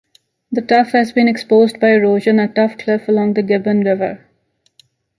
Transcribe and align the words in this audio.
The 0.51 0.63
tuff 0.63 0.93
has 0.93 1.11
been 1.13 1.27
exposed 1.27 1.79
by 1.79 1.91
erosion 1.91 2.39
at 2.39 2.55
Tuff 2.55 2.75
Cliff 2.75 3.07
along 3.07 3.35
the 3.35 3.43
Gibbon 3.43 3.81
River. 3.81 4.25